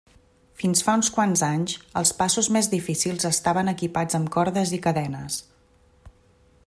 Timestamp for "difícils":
2.73-3.29